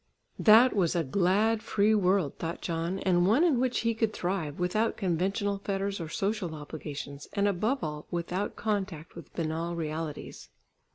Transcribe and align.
"That 0.39 0.75
was 0.75 0.95
a 0.95 1.03
glad 1.03 1.61
free 1.61 1.93
world," 1.93 2.39
thought 2.39 2.59
John, 2.59 2.97
and 3.01 3.27
one 3.27 3.43
in 3.43 3.59
which 3.59 3.81
he 3.81 3.93
could 3.93 4.13
thrive, 4.13 4.57
without 4.57 4.97
conventional 4.97 5.59
fetters 5.59 6.01
or 6.01 6.09
social 6.09 6.55
obligations, 6.55 7.27
and 7.33 7.47
above 7.47 7.83
all, 7.83 8.07
without 8.09 8.55
contact 8.55 9.13
with 9.15 9.31
banal 9.35 9.75
realities. 9.75 10.49